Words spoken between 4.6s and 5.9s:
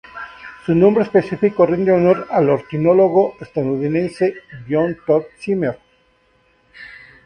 John Todd Zimmer.